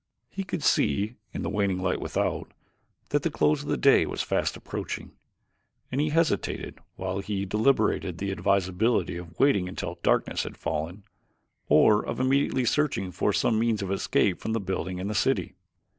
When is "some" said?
13.31-13.59